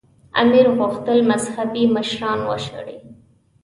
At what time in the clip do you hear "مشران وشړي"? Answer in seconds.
1.95-2.97